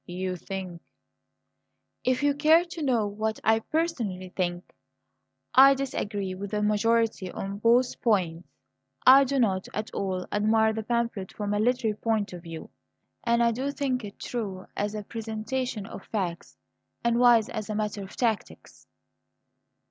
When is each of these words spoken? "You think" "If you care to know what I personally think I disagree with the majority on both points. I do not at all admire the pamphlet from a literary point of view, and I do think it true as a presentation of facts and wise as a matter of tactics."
"You 0.07 0.35
think" 0.35 0.81
"If 2.11 2.23
you 2.23 2.33
care 2.33 2.65
to 2.65 2.81
know 2.81 3.05
what 3.05 3.39
I 3.43 3.59
personally 3.59 4.33
think 4.35 4.73
I 5.53 5.75
disagree 5.75 6.33
with 6.33 6.49
the 6.49 6.63
majority 6.63 7.31
on 7.31 7.59
both 7.59 8.01
points. 8.01 8.47
I 9.05 9.25
do 9.25 9.37
not 9.37 9.67
at 9.75 9.91
all 9.93 10.25
admire 10.31 10.73
the 10.73 10.81
pamphlet 10.81 11.31
from 11.33 11.53
a 11.53 11.59
literary 11.59 11.97
point 11.97 12.33
of 12.33 12.41
view, 12.41 12.71
and 13.23 13.43
I 13.43 13.51
do 13.51 13.69
think 13.69 14.03
it 14.03 14.17
true 14.17 14.65
as 14.75 14.95
a 14.95 15.03
presentation 15.03 15.85
of 15.85 16.03
facts 16.07 16.57
and 17.03 17.19
wise 17.19 17.47
as 17.49 17.69
a 17.69 17.75
matter 17.75 18.01
of 18.01 18.15
tactics." 18.17 18.87